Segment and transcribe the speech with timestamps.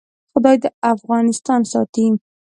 [0.31, 2.05] خدای دې افغانستان ساتي؟